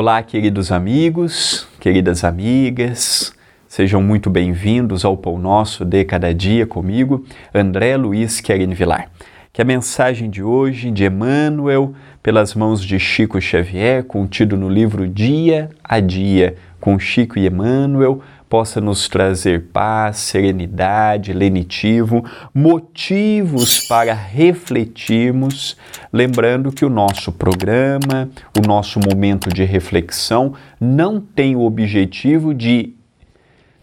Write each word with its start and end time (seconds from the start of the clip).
Olá, 0.00 0.22
queridos 0.22 0.72
amigos, 0.72 1.68
queridas 1.78 2.24
amigas, 2.24 3.34
sejam 3.68 4.00
muito 4.00 4.30
bem-vindos 4.30 5.04
ao 5.04 5.14
Pão 5.14 5.38
Nosso 5.38 5.84
de 5.84 6.02
Cada 6.06 6.32
Dia 6.32 6.66
comigo, 6.66 7.22
André 7.52 7.98
Luiz 7.98 8.40
Querin 8.40 8.72
Vilar. 8.72 9.10
Que 9.52 9.60
a 9.60 9.64
mensagem 9.64 10.30
de 10.30 10.42
hoje, 10.42 10.90
de 10.90 11.04
Emmanuel, 11.04 11.92
pelas 12.22 12.54
mãos 12.54 12.82
de 12.82 12.98
Chico 12.98 13.38
Xavier, 13.42 14.02
contido 14.04 14.56
no 14.56 14.70
livro 14.70 15.06
Dia 15.06 15.68
a 15.84 16.00
Dia, 16.00 16.56
com 16.80 16.98
Chico 16.98 17.38
e 17.38 17.46
Emmanuel, 17.46 18.20
possa 18.48 18.80
nos 18.80 19.08
trazer 19.08 19.68
paz, 19.72 20.16
serenidade, 20.16 21.32
lenitivo, 21.32 22.24
motivos 22.52 23.86
para 23.86 24.12
refletirmos, 24.12 25.76
lembrando 26.12 26.72
que 26.72 26.84
o 26.84 26.90
nosso 26.90 27.30
programa, 27.30 28.28
o 28.58 28.66
nosso 28.66 28.98
momento 28.98 29.50
de 29.50 29.62
reflexão 29.62 30.54
não 30.80 31.20
tem 31.20 31.54
o 31.54 31.60
objetivo 31.60 32.52
de 32.52 32.94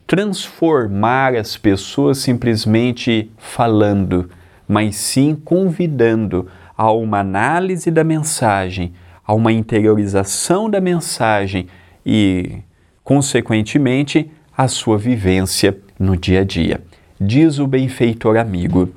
transformar 0.06 1.36
as 1.36 1.56
pessoas 1.56 2.18
simplesmente 2.18 3.32
falando, 3.38 4.30
mas 4.68 4.96
sim 4.98 5.34
convidando 5.34 6.48
a 6.78 6.92
uma 6.92 7.20
análise 7.20 7.90
da 7.90 8.04
mensagem, 8.04 8.94
a 9.26 9.34
uma 9.34 9.52
interiorização 9.52 10.70
da 10.70 10.80
mensagem 10.80 11.68
e, 12.06 12.60
consequentemente, 13.08 14.30
a 14.56 14.68
sua 14.68 14.98
vivência 14.98 15.80
no 15.98 16.18
dia 16.18 16.42
a 16.42 16.44
dia. 16.44 16.84
Diz 17.18 17.58
o 17.58 17.66
benfeitor 17.66 18.36
amigo: 18.36 18.90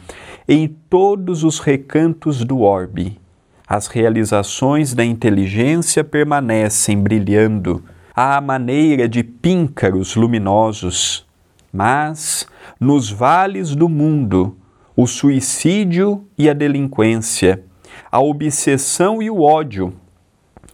em 0.48 0.66
todos 0.66 1.44
os 1.44 1.60
recantos 1.60 2.44
do 2.44 2.60
orbe, 2.60 3.20
as 3.68 3.86
realizações 3.86 4.94
da 4.94 5.04
inteligência 5.04 6.02
permanecem 6.02 7.00
brilhando 7.00 7.84
à 8.12 8.40
maneira 8.40 9.08
de 9.08 9.22
píncaros 9.22 10.16
luminosos, 10.16 11.24
mas 11.72 12.48
nos 12.80 13.12
vales 13.12 13.76
do 13.76 13.88
mundo, 13.88 14.56
o 14.96 15.06
suicídio 15.06 16.26
e 16.36 16.50
a 16.50 16.52
delinquência, 16.52 17.62
a 18.10 18.20
obsessão 18.20 19.22
e 19.22 19.30
o 19.30 19.40
ódio 19.40 19.92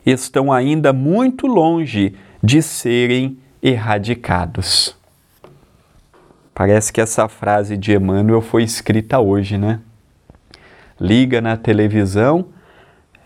estão 0.06 0.50
ainda 0.50 0.91
muito 0.91 1.47
longe 1.47 2.15
de 2.47 2.62
serem 2.62 3.39
erradicados. 3.61 4.97
Parece 6.55 6.92
que 6.92 7.00
essa 7.00 7.27
frase 7.27 7.77
de 7.77 7.92
Emmanuel 7.92 8.41
foi 8.41 8.62
escrita 8.62 9.19
hoje, 9.19 9.58
né? 9.58 9.80
Liga 10.98 11.41
na 11.41 11.56
televisão, 11.56 12.47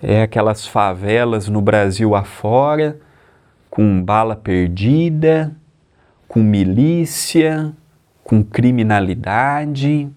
é 0.02 0.22
aquelas 0.22 0.66
favelas 0.66 1.48
no 1.48 1.60
Brasil 1.60 2.14
afora, 2.14 2.98
com 3.68 4.02
bala 4.02 4.34
perdida, 4.34 5.54
com 6.26 6.42
milícia, 6.42 7.72
com 8.24 8.42
criminalidade. 8.42 10.08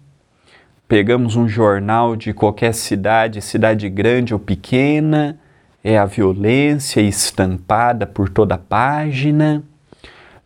Pegamos 0.88 1.36
um 1.36 1.46
jornal 1.46 2.16
de 2.16 2.34
qualquer 2.34 2.74
cidade, 2.74 3.42
cidade 3.42 3.90
grande 3.90 4.34
ou 4.34 4.40
pequena, 4.40 5.38
é 5.84 5.98
a 5.98 6.06
violência 6.06 7.02
estampada 7.02 8.06
por 8.06 8.30
toda 8.30 8.56
a 8.56 8.60
página 8.60 9.64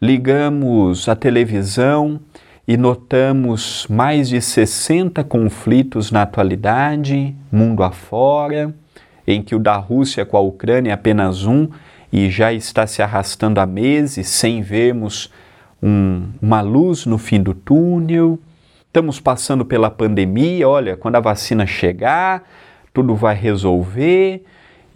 ligamos 0.01 1.09
a 1.09 1.15
televisão 1.15 2.19
e 2.67 2.77
notamos 2.77 3.87
mais 3.89 4.29
de 4.29 4.41
60 4.41 5.23
conflitos 5.23 6.11
na 6.11 6.21
atualidade, 6.21 7.35
mundo 7.51 7.81
afora, 7.81 8.73
em 9.25 9.41
que 9.41 9.55
o 9.55 9.59
da 9.59 9.75
Rússia 9.75 10.25
com 10.25 10.37
a 10.37 10.41
Ucrânia 10.41 10.91
é 10.91 10.93
apenas 10.93 11.45
um 11.45 11.67
e 12.11 12.29
já 12.29 12.53
está 12.53 12.85
se 12.85 13.01
arrastando 13.01 13.59
há 13.59 13.65
meses 13.65 14.27
sem 14.27 14.61
vermos 14.61 15.31
um, 15.81 16.27
uma 16.41 16.61
luz 16.61 17.05
no 17.05 17.17
fim 17.17 17.41
do 17.41 17.53
túnel. 17.53 18.39
Estamos 18.85 19.19
passando 19.19 19.65
pela 19.65 19.89
pandemia, 19.89 20.67
olha, 20.67 20.95
quando 20.95 21.15
a 21.15 21.19
vacina 21.19 21.65
chegar, 21.65 22.43
tudo 22.93 23.15
vai 23.15 23.35
resolver 23.35 24.43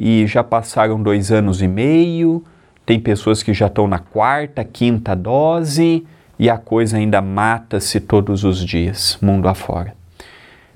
e 0.04 0.26
já 0.26 0.44
passaram 0.44 1.02
dois 1.02 1.32
anos 1.32 1.62
e 1.62 1.68
meio 1.68 2.44
tem 2.88 3.00
pessoas 3.00 3.44
que 3.44 3.54
já 3.54 3.68
estão 3.68 3.88
na 3.88 4.00
quarta, 4.00 4.64
quinta 4.64 5.16
dose 5.16 6.04
e 6.40 6.50
a 6.50 6.58
coisa 6.58 6.98
ainda 6.98 7.22
mata-se 7.22 8.00
todos 8.00 8.44
os 8.44 8.66
dias, 8.66 9.20
mundo 9.22 9.48
afora. 9.48 9.94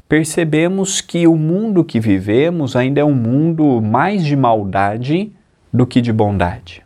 Percebemos 0.08 1.02
que 1.02 1.26
o 1.26 1.36
mundo 1.36 1.84
que 1.84 2.00
vivemos 2.00 2.76
ainda 2.76 3.02
é 3.02 3.04
um 3.04 3.16
mundo 3.16 3.82
mais 3.82 4.24
de 4.24 4.36
maldade 4.36 5.32
do 5.74 5.88
que 5.88 6.02
de 6.02 6.14
bondade. 6.14 6.84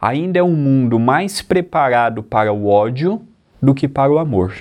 Ainda 0.00 0.38
é 0.38 0.42
um 0.42 0.56
mundo 0.56 0.98
mais 0.98 1.42
preparado 1.42 2.22
para 2.22 2.50
o 2.50 2.68
ódio 2.68 3.20
do 3.60 3.74
que 3.74 3.86
para 3.86 4.10
o 4.10 4.18
amor. 4.18 4.54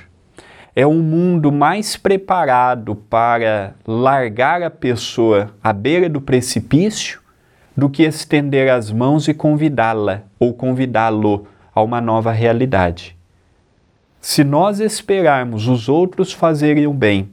É 0.75 0.85
um 0.85 1.01
mundo 1.01 1.51
mais 1.51 1.97
preparado 1.97 2.95
para 2.95 3.73
largar 3.85 4.61
a 4.61 4.69
pessoa 4.69 5.51
à 5.63 5.73
beira 5.73 6.07
do 6.07 6.21
precipício 6.21 7.19
do 7.75 7.89
que 7.89 8.03
estender 8.03 8.69
as 8.69 8.91
mãos 8.91 9.27
e 9.27 9.33
convidá-la 9.33 10.23
ou 10.39 10.53
convidá-lo 10.53 11.47
a 11.73 11.81
uma 11.81 11.99
nova 11.99 12.31
realidade. 12.31 13.17
Se 14.21 14.43
nós 14.43 14.79
esperarmos 14.79 15.67
os 15.67 15.87
outros 15.87 16.33
fazerem 16.33 16.85
o 16.85 16.93
bem 16.93 17.29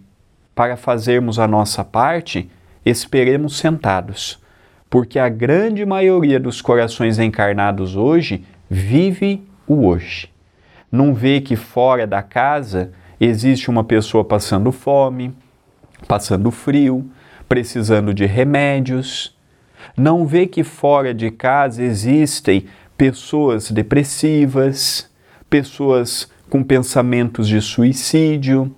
para 0.54 0.76
fazermos 0.76 1.38
a 1.38 1.46
nossa 1.46 1.84
parte, 1.84 2.48
esperemos 2.84 3.58
sentados, 3.58 4.40
porque 4.88 5.18
a 5.18 5.28
grande 5.28 5.84
maioria 5.84 6.38
dos 6.38 6.62
corações 6.62 7.18
encarnados 7.18 7.96
hoje 7.96 8.44
vive 8.70 9.42
o 9.66 9.84
hoje. 9.84 10.30
Não 10.90 11.12
vê 11.12 11.40
que 11.40 11.56
fora 11.56 12.06
da 12.06 12.22
casa 12.22 12.92
existe 13.20 13.70
uma 13.70 13.84
pessoa 13.84 14.24
passando 14.24 14.70
fome, 14.72 15.34
passando 16.06 16.50
frio, 16.50 17.10
precisando 17.48 18.12
de 18.12 18.26
remédios 18.26 19.36
não 19.96 20.26
vê 20.26 20.46
que 20.46 20.64
fora 20.64 21.12
de 21.12 21.30
casa 21.30 21.82
existem 21.82 22.66
pessoas 22.96 23.70
depressivas, 23.70 25.08
pessoas 25.50 26.30
com 26.48 26.62
pensamentos 26.62 27.46
de 27.46 27.60
suicídio, 27.60 28.74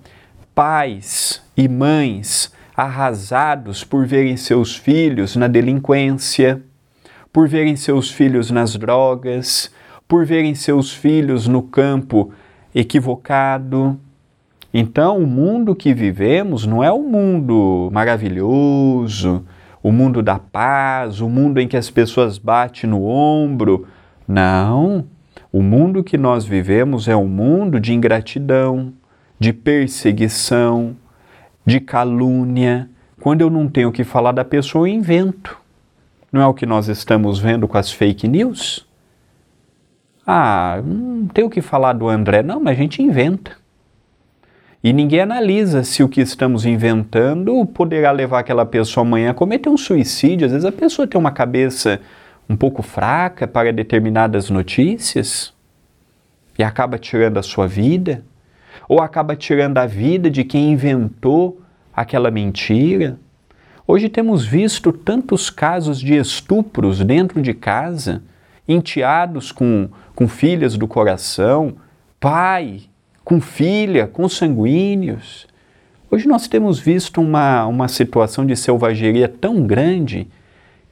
pais 0.53 1.41
e 1.55 1.67
mães 1.67 2.51
arrasados 2.75 3.83
por 3.83 4.05
verem 4.05 4.37
seus 4.37 4.75
filhos 4.75 5.35
na 5.35 5.47
delinquência, 5.47 6.61
por 7.31 7.47
verem 7.47 7.75
seus 7.75 8.09
filhos 8.09 8.49
nas 8.49 8.75
drogas, 8.75 9.71
por 10.07 10.25
verem 10.25 10.55
seus 10.55 10.91
filhos 10.91 11.47
no 11.47 11.61
campo 11.61 12.33
equivocado. 12.73 13.99
Então, 14.73 15.17
o 15.17 15.25
mundo 15.25 15.75
que 15.75 15.93
vivemos 15.93 16.65
não 16.65 16.83
é 16.83 16.91
um 16.93 17.07
mundo 17.07 17.89
maravilhoso, 17.91 19.43
o 19.81 19.91
mundo 19.91 20.21
da 20.21 20.37
paz, 20.37 21.21
o 21.21 21.29
mundo 21.29 21.59
em 21.59 21.67
que 21.67 21.77
as 21.77 21.89
pessoas 21.89 22.37
batem 22.37 22.89
no 22.89 23.03
ombro. 23.03 23.87
Não. 24.27 25.05
O 25.51 25.63
mundo 25.63 26.03
que 26.03 26.17
nós 26.17 26.45
vivemos 26.45 27.07
é 27.07 27.15
um 27.15 27.27
mundo 27.27 27.79
de 27.79 27.93
ingratidão, 27.93 28.93
de 29.39 29.51
perseguição, 29.51 30.95
de 31.65 31.79
calúnia. 31.79 32.87
Quando 33.19 33.41
eu 33.41 33.49
não 33.49 33.67
tenho 33.67 33.89
o 33.89 33.91
que 33.91 34.03
falar 34.03 34.31
da 34.31 34.45
pessoa, 34.45 34.87
eu 34.87 34.93
invento. 34.93 35.57
Não 36.31 36.41
é 36.41 36.45
o 36.45 36.53
que 36.53 36.67
nós 36.67 36.87
estamos 36.87 37.39
vendo 37.39 37.67
com 37.67 37.77
as 37.77 37.91
fake 37.91 38.27
news? 38.27 38.87
Ah, 40.27 40.79
não 40.85 41.25
tem 41.27 41.43
o 41.43 41.49
que 41.49 41.61
falar 41.61 41.93
do 41.93 42.07
André, 42.07 42.43
não, 42.43 42.59
mas 42.59 42.77
a 42.77 42.79
gente 42.79 43.01
inventa. 43.01 43.58
E 44.81 44.93
ninguém 44.93 45.19
analisa 45.19 45.83
se 45.83 46.01
o 46.01 46.07
que 46.07 46.21
estamos 46.21 46.65
inventando 46.65 47.65
poderá 47.65 48.11
levar 48.11 48.39
aquela 48.39 48.65
pessoa 48.65 49.05
amanhã 49.05 49.31
a 49.31 49.33
cometer 49.33 49.67
um 49.67 49.77
suicídio. 49.77 50.45
Às 50.45 50.53
vezes 50.53 50.65
a 50.65 50.71
pessoa 50.71 51.05
tem 51.05 51.19
uma 51.19 51.31
cabeça 51.31 51.99
um 52.49 52.55
pouco 52.55 52.81
fraca 52.81 53.45
para 53.45 53.73
determinadas 53.73 54.49
notícias 54.49 55.53
e 56.57 56.63
acaba 56.63 56.97
tirando 56.97 57.37
a 57.37 57.43
sua 57.43 57.67
vida, 57.67 58.23
ou 58.87 59.01
acaba 59.01 59.35
tirando 59.35 59.77
a 59.77 59.85
vida 59.85 60.29
de 60.31 60.43
quem 60.45 60.71
inventou 60.71 61.61
aquela 61.93 62.31
mentira. 62.31 63.19
Hoje 63.85 64.07
temos 64.07 64.45
visto 64.45 64.93
tantos 64.93 65.49
casos 65.49 65.99
de 65.99 66.15
estupros 66.15 67.03
dentro 67.03 67.41
de 67.41 67.53
casa, 67.53 68.23
enteados 68.67 69.51
com, 69.51 69.89
com 70.15 70.27
filhas 70.27 70.77
do 70.77 70.87
coração, 70.87 71.75
pai 72.19 72.89
com 73.29 73.39
filha, 73.39 74.07
com 74.07 74.27
sanguíneos. 74.27 75.45
Hoje 76.09 76.27
nós 76.27 76.47
temos 76.47 76.79
visto 76.79 77.21
uma, 77.21 77.63
uma 77.67 77.87
situação 77.87 78.43
de 78.43 78.55
selvageria 78.55 79.29
tão 79.29 79.61
grande 79.67 80.27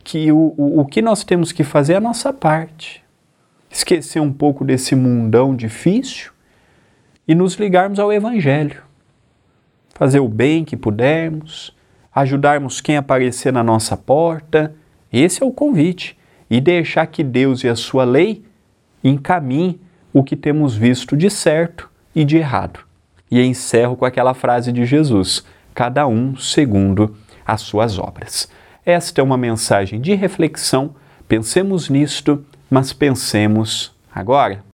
que 0.04 0.32
o, 0.32 0.54
o, 0.56 0.82
o 0.82 0.86
que 0.86 1.02
nós 1.02 1.24
temos 1.24 1.52
que 1.52 1.64
fazer 1.64 1.94
é 1.94 1.96
a 1.96 2.00
nossa 2.00 2.32
parte. 2.32 3.04
Esquecer 3.72 4.20
um 4.20 4.32
pouco 4.32 4.64
desse 4.64 4.94
mundão 4.96 5.56
difícil 5.56 6.32
e 7.28 7.34
nos 7.34 7.56
ligarmos 7.56 7.98
ao 7.98 8.14
Evangelho. 8.14 8.84
Fazer 9.96 10.20
o 10.20 10.28
bem 10.28 10.64
que 10.64 10.78
pudermos, 10.78 11.76
ajudarmos 12.14 12.82
quem 12.82 12.98
aparecer 12.98 13.52
na 13.52 13.64
nossa 13.64 13.98
porta. 13.98 14.76
Esse 15.12 15.42
é 15.42 15.46
o 15.46 15.52
convite. 15.52 16.16
e 16.52 16.62
deixar 16.62 17.08
que 17.08 17.24
Deus 17.24 17.64
e 17.64 17.68
a 17.68 17.76
sua 17.76 18.06
lei 18.06 18.46
encaminhem 19.04 19.80
o 20.14 20.24
que 20.24 20.36
temos 20.36 20.76
visto 20.76 21.18
de 21.18 21.32
certo 21.32 21.97
e 22.18 22.26
de 22.26 22.36
errado. 22.36 22.80
E 23.30 23.40
encerro 23.40 23.96
com 23.96 24.04
aquela 24.04 24.34
frase 24.34 24.72
de 24.72 24.84
Jesus: 24.86 25.46
cada 25.76 26.08
um 26.08 26.36
segundo 26.36 27.16
as 27.46 27.62
suas 27.62 28.00
obras. 28.00 28.50
Esta 28.84 29.22
é 29.22 29.24
uma 29.24 29.38
mensagem 29.38 30.02
de 30.02 30.16
reflexão. 30.16 30.96
Pensemos 31.28 31.90
nisto, 31.90 32.44
mas 32.72 32.92
pensemos 32.92 33.96
agora. 34.14 34.67